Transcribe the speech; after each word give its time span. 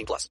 18 0.00 0.06
plus. 0.06 0.30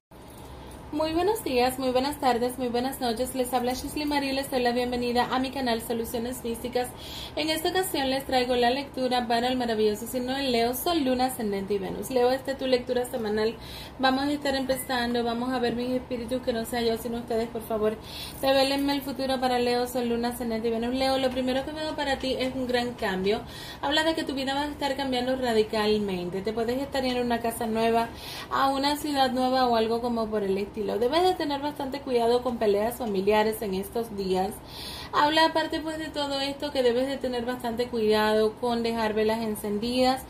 Muy 0.92 1.12
buenos 1.12 1.44
días, 1.44 1.78
muy 1.78 1.90
buenas 1.90 2.18
tardes, 2.18 2.58
muy 2.58 2.66
buenas 2.66 3.00
noches. 3.00 3.36
Les 3.36 3.54
habla 3.54 3.74
Shisley 3.74 4.06
Marie 4.06 4.32
les 4.32 4.50
doy 4.50 4.60
la 4.60 4.72
bienvenida 4.72 5.28
a 5.30 5.38
mi 5.38 5.52
canal 5.52 5.80
Soluciones 5.82 6.42
Místicas. 6.42 6.88
En 7.36 7.48
esta 7.48 7.68
ocasión 7.68 8.10
les 8.10 8.26
traigo 8.26 8.56
la 8.56 8.70
lectura 8.70 9.28
para 9.28 9.46
el 9.46 9.56
maravilloso 9.56 10.08
signo 10.08 10.34
de 10.34 10.42
Leo, 10.50 10.74
Sol, 10.74 11.04
Luna, 11.04 11.26
Ascendente 11.26 11.74
y 11.74 11.78
Venus. 11.78 12.10
Leo, 12.10 12.32
esta 12.32 12.50
es 12.50 12.58
tu 12.58 12.66
lectura 12.66 13.04
semanal. 13.04 13.54
Vamos 14.00 14.24
a 14.24 14.32
estar 14.32 14.56
empezando, 14.56 15.22
vamos 15.22 15.52
a 15.52 15.60
ver 15.60 15.76
mis 15.76 15.90
espíritus, 15.90 16.42
que 16.42 16.52
no 16.52 16.64
sea 16.64 16.82
yo 16.82 16.98
sino 16.98 17.18
ustedes, 17.18 17.48
por 17.48 17.62
favor. 17.62 17.96
Revelenme 18.42 18.92
el 18.92 19.02
futuro 19.02 19.38
para 19.38 19.60
Leo, 19.60 19.86
Sol, 19.86 20.08
Luna, 20.08 20.30
Ascendente 20.30 20.66
y 20.66 20.70
Venus. 20.72 20.92
Leo, 20.92 21.18
lo 21.18 21.30
primero 21.30 21.64
que 21.64 21.70
veo 21.70 21.94
para 21.94 22.18
ti 22.18 22.34
es 22.36 22.52
un 22.52 22.66
gran 22.66 22.94
cambio. 22.94 23.42
Habla 23.80 24.02
de 24.02 24.16
que 24.16 24.24
tu 24.24 24.34
vida 24.34 24.54
va 24.54 24.62
a 24.62 24.66
estar 24.66 24.96
cambiando 24.96 25.36
radicalmente. 25.36 26.42
Te 26.42 26.52
puedes 26.52 26.82
estar 26.82 27.04
en 27.04 27.20
una 27.20 27.38
casa 27.38 27.66
nueva, 27.66 28.08
a 28.50 28.70
una 28.70 28.96
ciudad 28.96 29.30
nueva 29.30 29.68
o 29.68 29.76
algo 29.76 30.00
como 30.00 30.28
por 30.28 30.42
el 30.42 30.58
estilo 30.58 30.79
Debes 30.80 31.22
de 31.22 31.34
tener 31.34 31.60
bastante 31.60 32.00
cuidado 32.00 32.42
con 32.42 32.56
peleas 32.56 32.96
familiares 32.96 33.60
en 33.60 33.74
estos 33.74 34.16
días. 34.16 34.52
Habla 35.12 35.46
aparte 35.46 35.80
pues 35.80 35.98
de 35.98 36.08
todo 36.08 36.40
esto 36.40 36.72
que 36.72 36.82
debes 36.82 37.06
de 37.06 37.18
tener 37.18 37.44
bastante 37.44 37.88
cuidado 37.88 38.54
con 38.60 38.82
dejar 38.82 39.12
velas 39.12 39.42
encendidas 39.42 40.22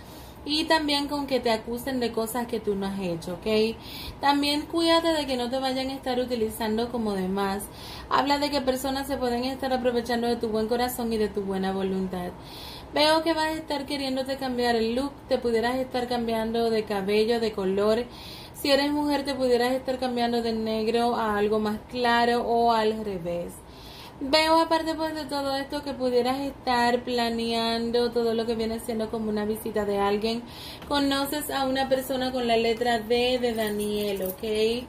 y 0.45 0.65
también 0.65 1.07
con 1.07 1.27
que 1.27 1.39
te 1.39 1.51
acusen 1.51 2.01
de 2.01 2.13
cosas 2.13 2.47
que 2.47 2.61
tú 2.61 2.75
no 2.75 2.87
has 2.87 2.99
hecho, 2.99 3.35
¿ok? 3.35 3.77
También 4.21 4.63
cuídate 4.63 5.09
de 5.09 5.27
que 5.27 5.37
no 5.37 5.51
te 5.51 5.59
vayan 5.59 5.91
a 5.91 5.95
estar 5.95 6.19
utilizando 6.19 6.91
como 6.91 7.13
demás. 7.13 7.65
Habla 8.09 8.39
de 8.39 8.51
que 8.51 8.61
personas 8.61 9.07
se 9.07 9.19
pueden 9.19 9.45
estar 9.45 9.73
aprovechando 9.73 10.27
de 10.27 10.37
tu 10.37 10.49
buen 10.49 10.67
corazón 10.67 11.13
y 11.13 11.19
de 11.19 11.29
tu 11.29 11.43
buena 11.43 11.73
voluntad. 11.73 12.31
Veo 12.93 13.23
que 13.23 13.35
vas 13.35 13.47
a 13.47 13.53
estar 13.53 13.87
queriéndote 13.87 14.37
cambiar 14.37 14.75
el 14.75 14.97
look, 14.97 15.13
te 15.29 15.39
pudieras 15.39 15.77
estar 15.77 16.09
cambiando 16.09 16.71
de 16.71 16.83
cabello, 16.85 17.39
de 17.39 17.53
color 17.53 18.05
si 18.61 18.71
eres 18.71 18.91
mujer 18.91 19.25
te 19.25 19.35
pudieras 19.35 19.73
estar 19.73 19.99
cambiando 19.99 20.43
de 20.43 20.53
negro 20.53 21.17
a 21.17 21.39
algo 21.39 21.59
más 21.59 21.79
claro 21.91 22.43
o 22.43 22.73
al 22.73 23.05
revés. 23.05 23.53
Veo 24.23 24.61
aparte 24.61 24.95
pues 24.95 25.15
de 25.15 25.25
todo 25.25 25.57
esto 25.57 25.83
que 25.83 25.95
pudieras 25.95 26.41
estar 26.41 27.03
planeando 27.05 28.11
todo 28.11 28.35
lo 28.35 28.45
que 28.45 28.55
viene 28.55 28.79
siendo 28.79 29.11
como 29.11 29.31
una 29.31 29.47
visita 29.47 29.87
de 29.87 29.99
alguien. 29.99 30.43
Conoces 30.89 31.51
a 31.51 31.65
una 31.65 31.89
persona 31.89 32.31
con 32.31 32.47
la 32.47 32.59
letra 32.59 32.99
D 32.99 33.39
de 33.41 33.55
Daniel, 33.55 34.25
¿ok? 34.25 34.87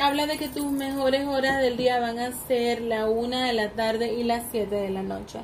Habla 0.00 0.26
de 0.26 0.36
que 0.36 0.48
tus 0.48 0.70
mejores 0.70 1.26
horas 1.26 1.62
del 1.62 1.78
día 1.78 1.98
van 1.98 2.18
a 2.18 2.30
ser 2.46 2.82
la 2.82 3.08
una 3.08 3.46
de 3.46 3.54
la 3.54 3.70
tarde 3.70 4.12
y 4.12 4.24
las 4.24 4.44
7 4.50 4.74
de 4.74 4.90
la 4.90 5.02
noche. 5.02 5.38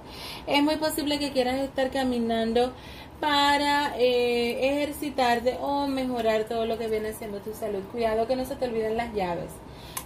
Es 0.46 0.62
muy 0.62 0.76
posible 0.76 1.18
que 1.18 1.32
quieras 1.32 1.60
estar 1.60 1.90
caminando 1.90 2.72
para 3.18 3.96
eh, 3.98 4.80
ejercitarte 4.82 5.56
o 5.60 5.86
mejorar 5.86 6.44
todo 6.44 6.66
lo 6.66 6.76
que 6.76 6.88
viene 6.88 7.14
siendo 7.14 7.38
tu 7.38 7.54
salud. 7.54 7.82
Cuidado 7.92 8.26
que 8.26 8.36
no 8.36 8.44
se 8.44 8.56
te 8.56 8.66
olviden 8.66 8.98
las 8.98 9.14
llaves. 9.14 9.50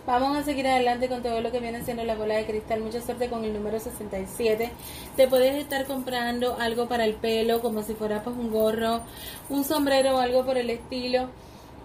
Vamos 0.06 0.36
a 0.36 0.44
seguir 0.44 0.68
adelante 0.68 1.08
con 1.08 1.22
todo 1.24 1.40
lo 1.40 1.50
que 1.50 1.58
viene 1.58 1.82
siendo 1.82 2.04
la 2.04 2.14
bola 2.14 2.36
de 2.36 2.46
cristal. 2.46 2.80
Mucha 2.80 3.00
suerte 3.00 3.28
con 3.28 3.44
el 3.44 3.52
número 3.52 3.80
67. 3.80 4.70
Te 5.16 5.26
puedes 5.26 5.56
estar 5.56 5.86
comprando 5.86 6.56
algo 6.60 6.86
para 6.86 7.04
el 7.04 7.14
pelo, 7.14 7.60
como 7.60 7.82
si 7.82 7.94
fuera 7.94 8.22
pues 8.22 8.36
un 8.36 8.52
gorro, 8.52 9.00
un 9.48 9.64
sombrero 9.64 10.16
o 10.16 10.20
algo 10.20 10.44
por 10.44 10.56
el 10.56 10.70
estilo. 10.70 11.30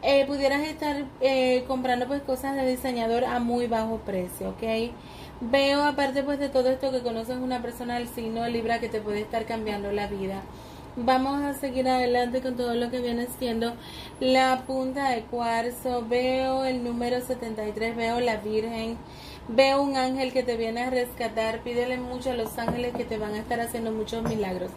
Eh, 0.03 0.25
pudieras 0.25 0.63
estar 0.63 1.05
eh, 1.19 1.63
comprando 1.67 2.07
pues 2.07 2.23
cosas 2.23 2.55
de 2.55 2.67
diseñador 2.67 3.23
a 3.23 3.39
muy 3.39 3.67
bajo 3.67 3.97
precio, 3.99 4.49
¿ok? 4.49 4.91
Veo 5.41 5.83
aparte 5.83 6.23
pues 6.23 6.39
de 6.39 6.49
todo 6.49 6.69
esto 6.69 6.91
que 6.91 7.01
conoces 7.01 7.37
una 7.37 7.61
persona 7.61 7.95
del 7.99 8.07
signo 8.07 8.47
Libra 8.47 8.79
que 8.79 8.89
te 8.89 8.99
puede 8.99 9.21
estar 9.21 9.45
cambiando 9.45 9.91
la 9.91 10.07
vida. 10.07 10.41
Vamos 10.95 11.41
a 11.43 11.53
seguir 11.53 11.87
adelante 11.87 12.41
con 12.41 12.57
todo 12.57 12.73
lo 12.75 12.89
que 12.91 12.99
viene 12.99 13.27
siendo 13.39 13.73
la 14.19 14.63
punta 14.67 15.09
de 15.09 15.21
cuarzo. 15.21 16.05
Veo 16.07 16.65
el 16.65 16.83
número 16.83 17.21
73, 17.21 17.95
veo 17.95 18.19
la 18.19 18.37
Virgen. 18.37 18.97
Veo 19.47 19.81
un 19.81 19.95
ángel 19.95 20.33
que 20.33 20.43
te 20.43 20.57
viene 20.57 20.81
a 20.81 20.89
rescatar. 20.89 21.59
Pídele 21.59 21.97
mucho 21.97 22.31
a 22.31 22.35
los 22.35 22.57
ángeles 22.57 22.93
que 22.93 23.05
te 23.05 23.17
van 23.17 23.35
a 23.35 23.39
estar 23.39 23.61
haciendo 23.61 23.91
muchos 23.91 24.23
milagros. 24.23 24.71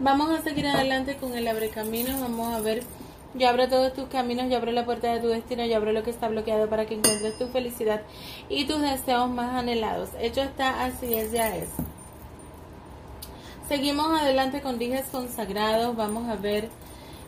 Vamos 0.00 0.30
a 0.30 0.42
seguir 0.42 0.66
adelante 0.66 1.16
con 1.16 1.34
el 1.34 1.46
abre 1.46 1.68
caminos. 1.68 2.20
Vamos 2.20 2.54
a 2.54 2.60
ver. 2.60 2.82
Yo 3.34 3.48
abro 3.48 3.66
todos 3.68 3.94
tus 3.94 4.08
caminos, 4.08 4.50
yo 4.50 4.58
abro 4.58 4.72
la 4.72 4.84
puerta 4.84 5.12
de 5.12 5.20
tu 5.20 5.28
destino, 5.28 5.64
yo 5.64 5.76
abro 5.76 5.92
lo 5.92 6.02
que 6.02 6.10
está 6.10 6.28
bloqueado 6.28 6.68
para 6.68 6.84
que 6.84 6.94
encuentres 6.94 7.38
tu 7.38 7.48
felicidad 7.48 8.02
y 8.50 8.66
tus 8.66 8.82
deseos 8.82 9.30
más 9.30 9.54
anhelados. 9.54 10.10
Hecho 10.20 10.42
está, 10.42 10.84
así 10.84 11.14
es, 11.14 11.32
ya 11.32 11.56
es. 11.56 11.70
Seguimos 13.68 14.20
adelante 14.20 14.60
con 14.60 14.78
dijes 14.78 15.06
consagrados. 15.06 15.96
Vamos 15.96 16.28
a 16.28 16.36
ver 16.36 16.68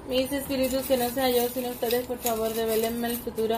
mis 0.08 0.30
espíritus 0.32 0.82
que 0.82 0.96
no 0.96 1.08
sea 1.10 1.30
yo, 1.30 1.48
sino 1.48 1.70
ustedes, 1.70 2.06
por 2.06 2.18
favor, 2.18 2.52
develenme 2.52 3.08
el 3.08 3.16
futuro 3.16 3.56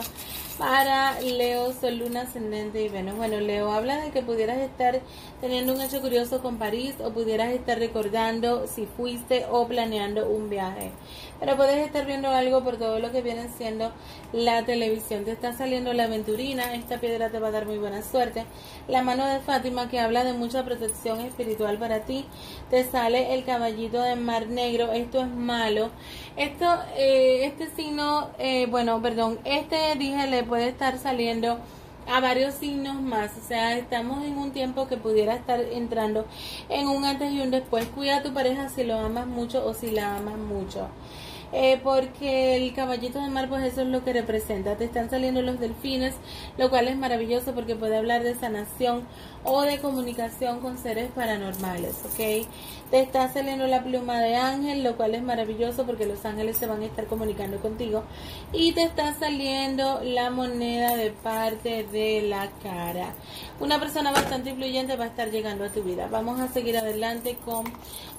para 0.57 1.19
Leo, 1.21 1.71
Sol, 1.73 1.97
Luna, 1.97 2.21
Ascendente 2.21 2.81
y 2.81 2.89
Venus. 2.89 3.15
Bueno, 3.15 3.39
Leo, 3.39 3.71
habla 3.71 3.97
de 4.01 4.11
que 4.11 4.21
pudieras 4.23 4.57
estar 4.57 5.01
teniendo 5.39 5.73
un 5.73 5.81
hecho 5.81 6.01
curioso 6.01 6.41
con 6.41 6.57
París 6.57 6.95
o 7.03 7.11
pudieras 7.11 7.51
estar 7.51 7.77
recordando 7.77 8.65
si 8.65 8.85
fuiste 8.85 9.45
o 9.51 9.67
planeando 9.67 10.27
un 10.27 10.49
viaje. 10.49 10.91
Pero 11.39 11.55
puedes 11.55 11.85
estar 11.85 12.05
viendo 12.07 12.29
algo 12.29 12.63
por 12.63 12.77
todo 12.77 12.97
lo 12.97 13.11
que 13.11 13.21
viene 13.21 13.49
siendo 13.55 13.91
la 14.33 14.65
televisión. 14.65 15.25
Te 15.25 15.31
está 15.31 15.53
saliendo 15.53 15.93
la 15.93 16.05
aventurina, 16.05 16.73
esta 16.73 16.99
piedra 16.99 17.29
te 17.29 17.39
va 17.39 17.49
a 17.49 17.51
dar 17.51 17.67
muy 17.67 17.77
buena 17.77 18.01
suerte. 18.01 18.45
La 18.87 19.03
mano 19.03 19.27
de 19.27 19.39
Fátima 19.41 19.89
que 19.89 19.99
habla 19.99 20.23
de 20.23 20.33
mucha 20.33 20.65
protección 20.65 21.21
espiritual 21.21 21.77
para 21.77 22.05
ti. 22.05 22.25
Te 22.71 22.83
sale 22.83 23.35
el 23.35 23.45
caballito 23.45 24.01
de 24.01 24.15
mar 24.15 24.47
negro, 24.47 24.91
esto 24.91 25.21
es 25.21 25.27
malo. 25.27 25.91
Esto, 26.37 26.67
eh, 26.95 27.45
este 27.45 27.67
signo, 27.75 28.29
eh, 28.37 28.67
bueno, 28.67 29.01
perdón, 29.01 29.39
este 29.43 29.95
dije 29.97 30.27
le 30.27 30.43
puede 30.43 30.69
estar 30.69 30.99
saliendo 30.99 31.57
a 32.07 32.19
varios 32.19 32.53
signos 32.53 33.01
más. 33.01 33.31
O 33.37 33.47
sea, 33.47 33.75
estamos 33.75 34.23
en 34.23 34.37
un 34.37 34.51
tiempo 34.51 34.87
que 34.87 34.97
pudiera 34.97 35.33
estar 35.33 35.59
entrando 35.59 36.27
en 36.69 36.87
un 36.87 37.05
antes 37.05 37.31
y 37.31 37.41
un 37.41 37.49
después. 37.49 37.87
Cuida 37.87 38.17
a 38.17 38.23
tu 38.23 38.35
pareja 38.35 38.69
si 38.69 38.83
lo 38.83 38.99
amas 38.99 39.25
mucho 39.25 39.65
o 39.65 39.73
si 39.73 39.89
la 39.89 40.17
amas 40.17 40.37
mucho. 40.37 40.87
Eh, 41.53 41.79
porque 41.81 42.57
el 42.57 42.73
caballito 42.73 43.21
de 43.21 43.29
mar 43.29 43.47
pues 43.47 43.63
eso 43.63 43.81
es 43.81 43.87
lo 43.87 44.03
que 44.03 44.13
representa. 44.13 44.75
Te 44.75 44.85
están 44.85 45.09
saliendo 45.09 45.41
los 45.41 45.59
delfines, 45.59 46.15
lo 46.57 46.69
cual 46.69 46.87
es 46.87 46.97
maravilloso 46.97 47.53
porque 47.53 47.75
puede 47.75 47.97
hablar 47.97 48.23
de 48.23 48.35
sanación 48.35 49.07
o 49.43 49.61
de 49.61 49.79
comunicación 49.79 50.59
con 50.59 50.77
seres 50.77 51.09
paranormales, 51.11 51.95
¿ok? 52.05 52.47
Te 52.91 53.01
está 53.01 53.31
saliendo 53.31 53.65
la 53.67 53.83
pluma 53.83 54.19
de 54.19 54.35
ángel, 54.35 54.83
lo 54.83 54.97
cual 54.97 55.15
es 55.15 55.21
maravilloso 55.21 55.85
porque 55.85 56.05
los 56.05 56.25
ángeles 56.25 56.57
se 56.57 56.67
van 56.67 56.81
a 56.81 56.85
estar 56.85 57.05
comunicando 57.05 57.57
contigo. 57.59 58.03
Y 58.51 58.73
te 58.73 58.83
está 58.83 59.13
saliendo 59.13 60.01
la 60.03 60.29
moneda 60.29 60.95
de 60.95 61.11
parte 61.11 61.85
de 61.85 62.23
la 62.23 62.49
cara. 62.61 63.13
Una 63.59 63.79
persona 63.79 64.11
bastante 64.11 64.51
influyente 64.51 64.95
va 64.95 65.05
a 65.05 65.07
estar 65.07 65.31
llegando 65.31 65.63
a 65.65 65.69
tu 65.69 65.81
vida. 65.81 66.07
Vamos 66.09 66.39
a 66.39 66.47
seguir 66.47 66.77
adelante 66.77 67.37
con 67.43 67.65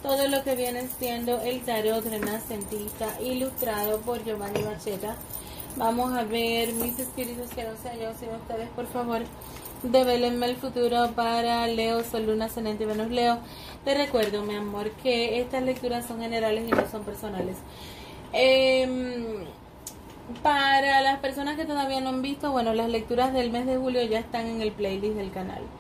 todo 0.03 0.29
lo 0.29 0.43
que 0.45 0.55
viene 0.55 0.87
siendo 0.99 1.41
el 1.41 1.61
tarot 1.63 2.05
renacentista 2.05 3.18
ilustrado 3.21 4.01
por 4.01 4.25
Giovanni 4.25 4.63
Bacheta. 4.63 5.17
Vamos 5.77 6.13
a 6.13 6.25
ver 6.25 6.73
mis 6.75 6.99
espíritus 6.99 7.51
que 7.51 7.65
no 7.65 7.77
sea 7.77 7.95
yo, 7.95 8.13
sino 8.19 8.37
ustedes, 8.37 8.69
por 8.71 8.87
favor. 8.87 9.23
Develenme 9.83 10.47
el 10.47 10.57
futuro 10.57 11.13
para 11.15 11.67
Leo, 11.69 12.03
Sol, 12.05 12.27
Luna, 12.27 12.47
Ascendente 12.47 12.85
y 12.85 12.87
Venus 12.87 13.11
Leo. 13.11 13.39
Te 13.85 13.95
recuerdo, 13.95 14.43
mi 14.43 14.55
amor, 14.57 14.91
que 14.93 15.41
estas 15.41 15.63
lecturas 15.63 16.07
son 16.07 16.21
generales 16.21 16.69
y 16.69 16.75
no 16.75 16.87
son 16.91 17.05
personales. 17.05 17.57
Em, 18.33 19.47
Para 20.43 21.01
las 21.01 21.21
personas 21.21 21.57
que 21.57 21.65
todavía 21.65 22.01
no 22.01 22.11
han 22.11 22.23
visto, 22.23 22.53
bueno, 22.53 22.75
las 22.75 22.89
lecturas 22.91 23.33
del 23.33 23.51
mes 23.51 23.67
de 23.67 23.77
julio 23.79 24.03
ya 24.03 24.19
están 24.21 24.47
en 24.47 24.61
el 24.61 24.73
playlist 24.73 25.17
del 25.17 25.31
canal. 25.33 25.71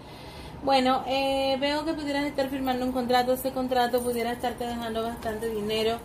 Bueno, 0.63 1.05
eh, 1.07 1.57
veo 1.61 1.85
que 1.85 1.95
pudieras 1.95 2.25
estar 2.27 2.49
firmando 2.51 2.85
un 2.85 2.93
contrato, 2.93 3.33
ese 3.35 3.53
contrato 3.53 4.03
pudiera 4.03 4.33
estarte 4.33 4.67
dejando 4.67 5.03
bastante 5.03 5.49
dinero. 5.51 6.01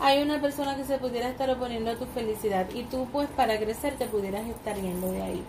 Hay 0.00 0.22
una 0.22 0.40
persona 0.40 0.76
que 0.76 0.84
se 0.84 0.98
pudiera 0.98 1.28
estar 1.28 1.50
oponiendo 1.50 1.90
a 1.90 1.96
tu 1.96 2.06
felicidad 2.06 2.66
y 2.72 2.84
tú 2.84 3.08
pues 3.10 3.28
para 3.30 3.58
crecer 3.58 3.96
te 3.96 4.06
pudieras 4.06 4.46
estar 4.46 4.76
yendo 4.76 5.10
de 5.10 5.22
ahí. 5.22 5.42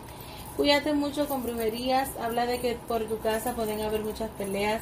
Cuídate 0.57 0.94
mucho 0.94 1.28
con 1.28 1.44
brujerías, 1.44 2.10
habla 2.19 2.48
de 2.48 2.60
que 2.60 2.75
por 2.88 3.06
tu 3.06 3.19
casa 3.19 3.54
pueden 3.54 3.81
haber 3.81 4.01
muchas 4.01 4.30
peleas, 4.31 4.81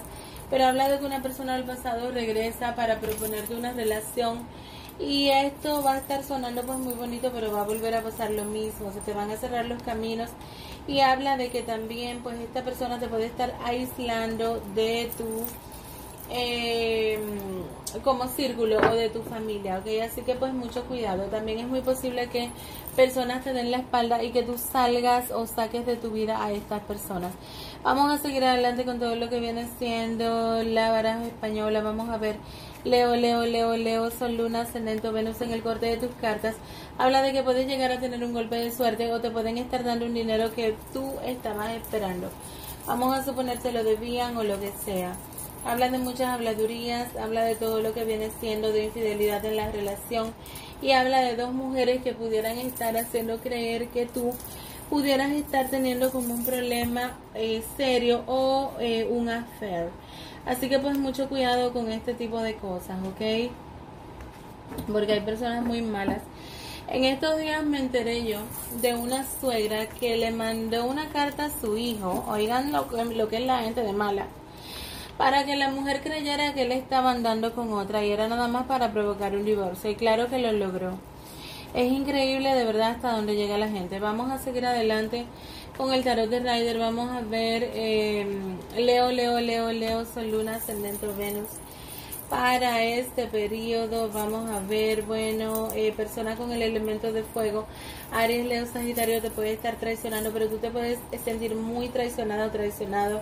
pero 0.49 0.65
habla 0.65 0.87
de 0.87 0.99
que 0.99 1.05
una 1.05 1.21
persona 1.21 1.55
del 1.55 1.65
pasado 1.65 2.11
regresa 2.11 2.75
para 2.75 2.99
proponerte 2.99 3.55
una 3.55 3.73
relación 3.73 4.39
y 4.99 5.29
esto 5.29 5.83
va 5.83 5.95
a 5.95 5.97
estar 5.97 6.23
sonando 6.23 6.63
pues 6.63 6.79
muy 6.79 6.93
bonito, 6.93 7.29
pero 7.33 7.51
va 7.51 7.61
a 7.61 7.65
volver 7.65 7.93
a 7.93 8.01
pasar 8.01 8.31
lo 8.31 8.45
mismo, 8.45 8.93
se 8.93 9.01
te 9.01 9.13
van 9.13 9.29
a 9.31 9.37
cerrar 9.37 9.65
los 9.65 9.83
caminos 9.83 10.29
y 10.87 11.01
habla 11.01 11.35
de 11.35 11.49
que 11.49 11.61
también 11.61 12.23
pues 12.23 12.39
esta 12.39 12.63
persona 12.63 12.99
te 12.99 13.09
puede 13.09 13.25
estar 13.25 13.53
aislando 13.65 14.61
de 14.73 15.11
tu 15.17 15.25
eh, 16.29 17.19
como 18.03 18.27
círculo 18.27 18.77
o 18.77 18.95
de 18.95 19.09
tu 19.09 19.21
familia, 19.23 19.79
¿ok? 19.79 19.87
Así 20.03 20.21
que 20.21 20.35
pues 20.35 20.53
mucho 20.53 20.83
cuidado. 20.85 21.23
También 21.25 21.59
es 21.59 21.67
muy 21.67 21.81
posible 21.81 22.27
que 22.27 22.49
personas 22.95 23.43
te 23.43 23.53
den 23.53 23.71
la 23.71 23.77
espalda 23.77 24.23
y 24.23 24.31
que 24.31 24.43
tú 24.43 24.57
salgas 24.57 25.31
o 25.31 25.45
saques 25.47 25.85
de 25.85 25.95
tu 25.95 26.11
vida 26.11 26.43
a 26.43 26.51
estas 26.51 26.81
personas. 26.81 27.31
Vamos 27.83 28.11
a 28.11 28.21
seguir 28.21 28.43
adelante 28.43 28.85
con 28.85 28.99
todo 28.99 29.15
lo 29.15 29.29
que 29.29 29.39
viene 29.39 29.67
siendo 29.79 30.63
la 30.63 30.91
baraja 30.91 31.25
española. 31.25 31.81
Vamos 31.81 32.09
a 32.09 32.17
ver 32.17 32.37
Leo, 32.83 33.15
Leo, 33.15 33.45
Leo, 33.45 33.77
Leo, 33.77 34.11
Sol, 34.11 34.37
Luna, 34.37 34.61
Ascendente, 34.61 35.09
Venus 35.09 35.41
en 35.41 35.51
el 35.51 35.61
corte 35.61 35.85
de 35.85 35.97
tus 35.97 36.15
cartas. 36.21 36.55
Habla 36.97 37.21
de 37.21 37.33
que 37.33 37.43
puedes 37.43 37.67
llegar 37.67 37.91
a 37.91 37.99
tener 37.99 38.23
un 38.23 38.33
golpe 38.33 38.55
de 38.55 38.71
suerte 38.71 39.11
o 39.13 39.21
te 39.21 39.31
pueden 39.31 39.57
estar 39.57 39.83
dando 39.83 40.05
un 40.05 40.13
dinero 40.13 40.53
que 40.53 40.75
tú 40.93 41.13
estabas 41.23 41.71
esperando. 41.71 42.29
Vamos 42.85 43.17
a 43.17 43.23
suponer 43.23 43.59
que 43.59 43.71
lo 43.71 43.83
debían 43.83 44.37
o 44.37 44.43
lo 44.43 44.59
que 44.59 44.71
sea. 44.71 45.13
Habla 45.67 45.89
de 45.89 45.97
muchas 45.97 46.29
habladurías, 46.29 47.13
habla 47.17 47.43
de 47.43 47.55
todo 47.55 47.81
lo 47.81 47.93
que 47.93 48.05
viene 48.05 48.31
siendo 48.39 48.71
de 48.71 48.85
infidelidad 48.85 49.43
en 49.43 49.57
la 49.57 49.69
relación 49.69 50.33
y 50.81 50.91
habla 50.91 51.19
de 51.19 51.35
dos 51.35 51.51
mujeres 51.51 52.01
que 52.01 52.13
pudieran 52.13 52.57
estar 52.57 52.95
haciendo 52.95 53.39
creer 53.39 53.89
que 53.89 54.05
tú 54.05 54.31
pudieras 54.89 55.29
estar 55.31 55.69
teniendo 55.69 56.09
como 56.09 56.33
un 56.35 56.45
problema 56.45 57.17
eh, 57.35 57.61
serio 57.75 58.23
o 58.27 58.71
eh, 58.79 59.09
un 59.11 59.27
affair. 59.27 59.89
Así 60.45 60.69
que 60.69 60.79
pues 60.79 60.97
mucho 60.97 61.27
cuidado 61.27 61.73
con 61.73 61.91
este 61.91 62.13
tipo 62.13 62.39
de 62.39 62.55
cosas, 62.55 62.97
¿ok? 63.05 63.51
Porque 64.89 65.11
hay 65.11 65.19
personas 65.19 65.65
muy 65.65 65.81
malas. 65.81 66.21
En 66.87 67.03
estos 67.03 67.37
días 67.39 67.65
me 67.65 67.79
enteré 67.79 68.25
yo 68.25 68.39
de 68.81 68.95
una 68.95 69.25
suegra 69.41 69.89
que 69.89 70.15
le 70.15 70.31
mandó 70.31 70.85
una 70.85 71.09
carta 71.09 71.47
a 71.47 71.59
su 71.59 71.77
hijo, 71.77 72.23
oigan 72.29 72.71
lo, 72.71 72.87
lo 73.03 73.27
que 73.27 73.35
es 73.35 73.45
la 73.45 73.59
gente 73.59 73.81
de 73.81 73.91
mala, 73.91 74.27
para 75.17 75.45
que 75.45 75.55
la 75.55 75.69
mujer 75.69 76.01
creyera 76.01 76.53
que 76.53 76.63
él 76.63 76.71
estaba 76.71 77.11
andando 77.11 77.53
con 77.53 77.73
otra 77.73 78.05
y 78.05 78.11
era 78.11 78.27
nada 78.27 78.47
más 78.47 78.65
para 78.67 78.91
provocar 78.91 79.35
un 79.35 79.45
divorcio. 79.45 79.89
Y 79.89 79.95
claro 79.95 80.29
que 80.29 80.39
lo 80.39 80.51
logró. 80.51 80.97
Es 81.73 81.91
increíble 81.91 82.53
de 82.53 82.65
verdad 82.65 82.91
hasta 82.91 83.11
dónde 83.11 83.35
llega 83.35 83.57
la 83.57 83.67
gente. 83.67 83.99
Vamos 83.99 84.31
a 84.31 84.37
seguir 84.37 84.65
adelante 84.65 85.25
con 85.77 85.93
el 85.93 86.03
tarot 86.03 86.29
de 86.29 86.39
Rider. 86.39 86.79
Vamos 86.79 87.11
a 87.11 87.21
ver 87.21 87.71
eh, 87.73 88.25
Leo, 88.77 89.11
Leo, 89.11 89.39
Leo, 89.39 89.71
Leo, 89.71 90.05
Sol, 90.05 90.31
Luna, 90.31 90.55
Ascendente, 90.55 91.07
Venus. 91.07 91.49
Para 92.29 92.83
este 92.83 93.27
periodo. 93.27 94.09
Vamos 94.11 94.49
a 94.49 94.59
ver, 94.59 95.03
bueno, 95.03 95.69
eh, 95.73 95.93
persona 95.95 96.35
con 96.35 96.51
el 96.51 96.61
elemento 96.61 97.13
de 97.13 97.23
fuego, 97.23 97.65
Aries, 98.11 98.45
Leo, 98.45 98.65
Sagitario 98.65 99.21
te 99.21 99.31
puede 99.31 99.53
estar 99.53 99.77
traicionando, 99.77 100.31
pero 100.33 100.49
tú 100.49 100.57
te 100.57 100.69
puedes 100.69 100.99
sentir 101.23 101.55
muy 101.55 101.87
traicionado 101.89 102.51
traicionado. 102.51 103.21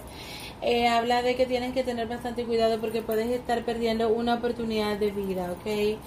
Eh, 0.62 0.88
habla 0.88 1.22
de 1.22 1.36
que 1.36 1.46
tienes 1.46 1.74
que 1.74 1.84
tener 1.84 2.07
bastante 2.07 2.46
cuidado 2.46 2.80
porque 2.81 3.04
puedes 3.04 3.30
estar 3.30 3.63
perdiendo 3.66 4.10
una 4.10 4.36
oportunidad 4.36 4.98
de 4.98 5.12
vida, 5.12 5.52
¿ok? 5.52 6.00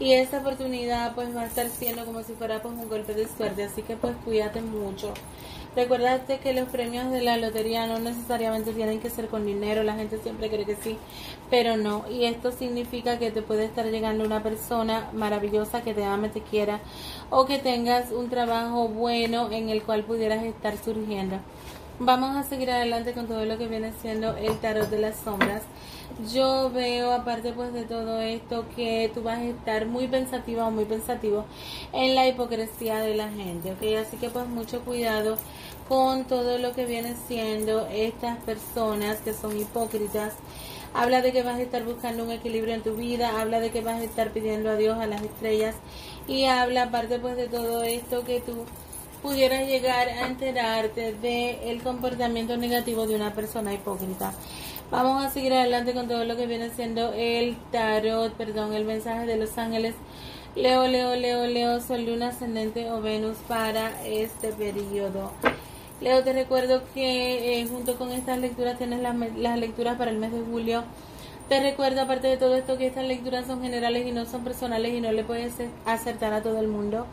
Y 0.00 0.12
esa 0.14 0.38
oportunidad 0.38 1.14
pues 1.14 1.34
va 1.36 1.42
a 1.42 1.46
estar 1.46 1.68
siendo 1.68 2.04
como 2.04 2.22
si 2.24 2.32
fuera 2.32 2.60
pues 2.60 2.74
un 2.74 2.88
golpe 2.88 3.14
de 3.14 3.28
suerte, 3.28 3.62
así 3.62 3.82
que 3.82 3.96
pues 3.96 4.14
cuídate 4.24 4.60
mucho. 4.60 5.14
Recuérdate 5.76 6.38
que 6.38 6.52
los 6.52 6.68
premios 6.68 7.10
de 7.10 7.20
la 7.20 7.36
lotería 7.36 7.86
no 7.86 7.98
necesariamente 7.98 8.72
tienen 8.72 9.00
que 9.00 9.10
ser 9.10 9.26
con 9.26 9.44
dinero, 9.44 9.82
la 9.82 9.94
gente 9.94 10.18
siempre 10.18 10.48
cree 10.48 10.64
que 10.64 10.76
sí, 10.76 10.96
pero 11.50 11.76
no. 11.76 12.04
Y 12.08 12.26
esto 12.26 12.52
significa 12.52 13.18
que 13.18 13.32
te 13.32 13.42
puede 13.42 13.64
estar 13.64 13.86
llegando 13.86 14.24
una 14.24 14.42
persona 14.42 15.10
maravillosa 15.12 15.82
que 15.82 15.94
te 15.94 16.04
ame, 16.04 16.28
te 16.28 16.42
quiera, 16.42 16.80
o 17.30 17.44
que 17.46 17.58
tengas 17.58 18.12
un 18.12 18.30
trabajo 18.30 18.88
bueno 18.88 19.50
en 19.50 19.68
el 19.68 19.82
cual 19.82 20.04
pudieras 20.04 20.44
estar 20.44 20.76
surgiendo. 20.76 21.38
Vamos 22.00 22.34
a 22.34 22.42
seguir 22.42 22.72
adelante 22.72 23.12
con 23.12 23.28
todo 23.28 23.44
lo 23.44 23.56
que 23.56 23.68
viene 23.68 23.92
siendo 24.02 24.36
el 24.36 24.58
tarot 24.58 24.90
de 24.90 24.98
las 24.98 25.14
sombras. 25.14 25.62
Yo 26.32 26.68
veo, 26.70 27.12
aparte 27.12 27.52
pues 27.52 27.72
de 27.72 27.84
todo 27.84 28.20
esto, 28.20 28.66
que 28.74 29.12
tú 29.14 29.22
vas 29.22 29.38
a 29.38 29.44
estar 29.44 29.86
muy 29.86 30.08
pensativa 30.08 30.66
o 30.66 30.72
muy 30.72 30.86
pensativo 30.86 31.44
en 31.92 32.16
la 32.16 32.26
hipocresía 32.26 32.98
de 32.98 33.14
la 33.14 33.28
gente, 33.28 33.70
¿ok? 33.70 34.04
Así 34.04 34.16
que 34.16 34.28
pues 34.28 34.48
mucho 34.48 34.80
cuidado 34.80 35.36
con 35.88 36.24
todo 36.24 36.58
lo 36.58 36.72
que 36.72 36.84
viene 36.84 37.14
siendo 37.28 37.86
estas 37.86 38.38
personas 38.38 39.18
que 39.18 39.32
son 39.32 39.56
hipócritas. 39.56 40.34
Habla 40.94 41.22
de 41.22 41.32
que 41.32 41.44
vas 41.44 41.56
a 41.56 41.62
estar 41.62 41.84
buscando 41.84 42.24
un 42.24 42.32
equilibrio 42.32 42.74
en 42.74 42.82
tu 42.82 42.96
vida, 42.96 43.40
habla 43.40 43.60
de 43.60 43.70
que 43.70 43.82
vas 43.82 44.00
a 44.00 44.04
estar 44.04 44.30
pidiendo 44.30 44.68
a 44.68 44.76
Dios, 44.76 44.98
a 44.98 45.06
las 45.06 45.22
estrellas 45.22 45.76
y 46.26 46.46
habla 46.46 46.84
aparte 46.84 47.20
pues 47.20 47.36
de 47.36 47.46
todo 47.46 47.84
esto 47.84 48.24
que 48.24 48.40
tú 48.40 48.64
pudieras 49.24 49.66
llegar 49.66 50.06
a 50.06 50.26
enterarte 50.26 51.14
del 51.14 51.56
el 51.64 51.82
comportamiento 51.82 52.58
negativo 52.58 53.06
de 53.06 53.16
una 53.16 53.32
persona 53.32 53.72
hipócrita. 53.72 54.34
Vamos 54.90 55.24
a 55.24 55.30
seguir 55.30 55.54
adelante 55.54 55.94
con 55.94 56.08
todo 56.08 56.26
lo 56.26 56.36
que 56.36 56.46
viene 56.46 56.68
siendo 56.68 57.10
el 57.14 57.56
tarot, 57.72 58.34
perdón, 58.34 58.74
el 58.74 58.84
mensaje 58.84 59.24
de 59.24 59.38
los 59.38 59.56
ángeles. 59.56 59.94
Leo, 60.54 60.86
Leo, 60.86 61.16
Leo, 61.16 61.46
Leo, 61.46 61.80
Sol, 61.80 62.04
Luna, 62.04 62.28
Ascendente 62.28 62.90
o 62.90 63.00
Venus 63.00 63.38
para 63.48 64.04
este 64.04 64.48
periodo. 64.52 65.32
Leo, 66.02 66.22
te 66.22 66.34
recuerdo 66.34 66.82
que 66.92 67.60
eh, 67.60 67.66
junto 67.66 67.96
con 67.96 68.12
estas 68.12 68.38
lecturas 68.38 68.76
tienes 68.76 69.00
las, 69.00 69.16
las 69.38 69.58
lecturas 69.58 69.96
para 69.96 70.10
el 70.10 70.18
mes 70.18 70.32
de 70.32 70.42
julio. 70.42 70.84
Te 71.48 71.60
recuerdo, 71.60 72.02
aparte 72.02 72.26
de 72.26 72.36
todo 72.36 72.56
esto, 72.56 72.76
que 72.76 72.86
estas 72.86 73.06
lecturas 73.06 73.46
son 73.46 73.62
generales 73.62 74.06
y 74.06 74.12
no 74.12 74.26
son 74.26 74.44
personales 74.44 74.92
y 74.92 75.00
no 75.00 75.12
le 75.12 75.24
puedes 75.24 75.54
acertar 75.86 76.34
a 76.34 76.42
todo 76.42 76.60
el 76.60 76.68
mundo. 76.68 77.06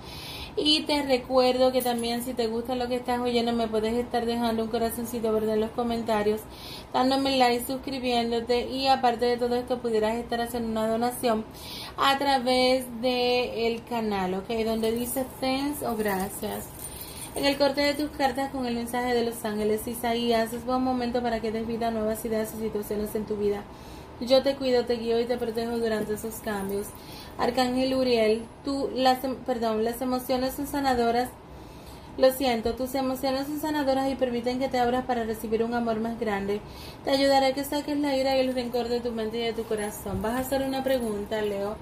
Y 0.56 0.82
te 0.82 1.02
recuerdo 1.04 1.72
que 1.72 1.82
también 1.82 2.24
si 2.24 2.34
te 2.34 2.48
gusta 2.48 2.76
lo 2.76 2.88
que 2.88 2.96
estás 2.96 3.20
oyendo 3.20 3.54
me 3.54 3.68
puedes 3.68 3.94
estar 3.94 4.26
dejando 4.26 4.64
un 4.64 4.70
corazoncito 4.70 5.32
verde 5.32 5.54
en 5.54 5.62
los 5.62 5.72
comentarios, 5.72 6.42
dándome 6.94 7.38
like, 7.38 7.66
suscribiéndote 7.66 8.68
y 8.70 8.88
aparte 8.88 9.26
de 9.26 9.38
todo 9.38 9.56
esto 9.56 9.80
pudieras 9.80 10.16
estar 10.16 10.42
haciendo 10.42 10.70
una 10.70 10.88
donación 10.88 11.46
a 11.98 12.18
través 12.18 12.86
del 13.02 13.50
el 13.52 13.84
canal, 13.86 14.34
¿ok? 14.34 14.50
Donde 14.66 14.92
dice 14.92 15.26
thanks 15.40 15.84
o 15.84 15.96
gracias. 15.96 16.68
En 17.34 17.46
el 17.46 17.58
corte 17.58 17.80
de 17.80 17.94
tus 17.94 18.10
cartas 18.10 18.52
con 18.52 18.66
el 18.66 18.76
mensaje 18.76 19.14
de 19.14 19.24
los 19.24 19.46
ángeles, 19.46 19.88
Isaías, 19.88 20.52
es 20.52 20.66
buen 20.66 20.84
momento 20.84 21.22
para 21.22 21.40
que 21.40 21.54
des 21.54 21.66
nuevas 21.66 22.26
ideas 22.26 22.54
y 22.54 22.62
situaciones 22.62 23.16
en 23.16 23.26
tu 23.26 23.38
vida. 23.38 23.64
Yo 24.22 24.44
te 24.44 24.56
cuido, 24.56 24.86
te 24.86 24.98
guío 24.98 25.20
y 25.20 25.26
te 25.26 25.38
protejo 25.38 25.80
durante 25.80 26.14
esos 26.14 26.36
cambios. 26.36 26.86
Arcángel 27.40 27.96
Uriel, 27.96 28.44
tú, 28.64 28.92
las, 28.94 29.24
em, 29.24 29.36
perdón, 29.36 29.84
las 29.84 30.00
emociones 30.00 30.54
son 30.54 30.68
sanadoras. 30.68 31.30
Lo 32.20 32.32
siento, 32.32 32.76
tus 32.76 32.94
emociones 32.94 33.48
son 33.48 33.60
sanadoras 33.60 34.12
y 34.12 34.16
permiten 34.16 34.60
que 34.60 34.68
te 34.70 34.78
abras 34.78 35.06
para 35.06 35.24
recibir 35.24 35.64
un 35.64 35.74
amor 35.74 36.00
más 36.00 36.20
grande. 36.20 36.62
Te 37.04 37.10
ayudaré 37.10 37.48
a 37.48 37.54
que 37.54 37.64
saques 37.64 37.98
la 37.98 38.16
ira 38.16 38.38
y 38.38 38.42
el 38.42 38.54
rencor 38.54 38.90
de 38.90 39.00
tu 39.00 39.12
mente 39.12 39.40
y 39.40 39.44
de 39.44 39.54
tu 39.54 39.64
corazón. 39.64 40.22
Vas 40.22 40.36
a 40.36 40.40
hacer 40.40 40.62
una 40.62 40.84
pregunta, 40.84 41.42
Leo, 41.42 41.78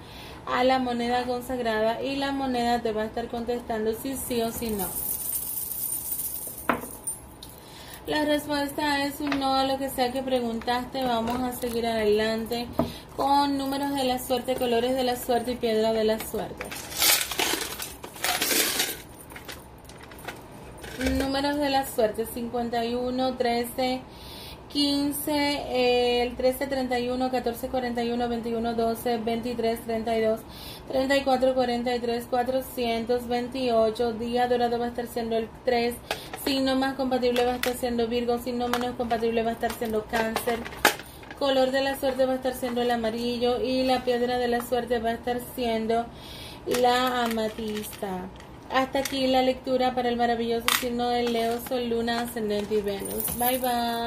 a 0.45 0.63
la 0.63 0.79
moneda 0.79 1.25
consagrada 1.25 2.01
y 2.01 2.15
la 2.15 2.31
moneda 2.31 2.81
te 2.81 2.93
va 2.93 3.01
a 3.01 3.05
estar 3.05 3.27
contestando 3.27 3.91
si 3.93 4.15
sí 4.15 4.41
o 4.41 4.51
si 4.53 4.69
no. 4.69 4.87
La 8.09 8.25
respuesta 8.25 9.05
es 9.05 9.21
un 9.21 9.39
no 9.39 9.53
a 9.53 9.65
lo 9.65 9.77
que 9.77 9.87
sea 9.87 10.11
que 10.11 10.23
preguntaste. 10.23 11.03
Vamos 11.03 11.43
a 11.43 11.51
seguir 11.53 11.85
adelante 11.85 12.65
con 13.15 13.55
números 13.55 13.93
de 13.93 14.03
la 14.03 14.17
suerte, 14.17 14.55
colores 14.55 14.95
de 14.95 15.03
la 15.03 15.15
suerte 15.15 15.51
y 15.51 15.55
piedra 15.57 15.93
de 15.93 16.03
la 16.05 16.17
suerte. 16.17 16.65
Números 21.19 21.57
de 21.57 21.69
la 21.69 21.85
suerte 21.85 22.25
51, 22.25 23.37
13, 23.37 24.01
15, 24.69 26.23
el 26.23 26.35
13, 26.35 26.65
31, 26.65 27.29
14, 27.29 27.67
41, 27.67 28.27
21, 28.27 28.73
12, 28.73 29.17
23, 29.17 29.81
32, 29.81 30.39
34, 30.87 31.53
43, 31.53 32.25
428. 32.25 34.13
Día 34.13 34.47
dorado 34.47 34.79
va 34.79 34.85
a 34.85 34.89
estar 34.89 35.05
siendo 35.05 35.37
el 35.37 35.47
3 35.63 35.93
Signo 36.49 36.75
más 36.75 36.95
compatible 36.95 37.45
va 37.45 37.51
a 37.51 37.55
estar 37.57 37.75
siendo 37.75 38.07
Virgo, 38.07 38.39
signo 38.39 38.67
menos 38.69 38.95
compatible 38.95 39.43
va 39.43 39.51
a 39.51 39.53
estar 39.53 39.71
siendo 39.71 40.05
Cáncer. 40.05 40.57
Color 41.37 41.69
de 41.69 41.83
la 41.83 41.95
suerte 41.95 42.25
va 42.25 42.33
a 42.33 42.35
estar 42.37 42.55
siendo 42.55 42.81
el 42.81 42.89
amarillo 42.89 43.61
y 43.61 43.83
la 43.83 44.03
piedra 44.03 44.39
de 44.39 44.47
la 44.47 44.67
suerte 44.67 44.97
va 44.97 45.09
a 45.09 45.13
estar 45.13 45.41
siendo 45.53 46.07
la 46.65 47.25
amatista. 47.25 48.29
Hasta 48.71 48.97
aquí 48.97 49.27
la 49.27 49.43
lectura 49.43 49.93
para 49.93 50.09
el 50.09 50.17
maravilloso 50.17 50.65
signo 50.81 51.07
de 51.09 51.21
Leo, 51.29 51.59
Sol, 51.67 51.87
Luna, 51.87 52.21
Ascendente 52.21 52.73
y 52.73 52.81
Venus. 52.81 53.25
Bye 53.37 53.59
bye. 53.59 53.89